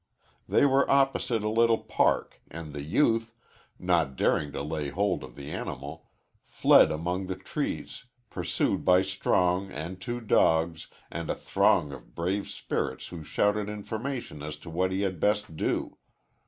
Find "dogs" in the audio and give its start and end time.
10.19-10.87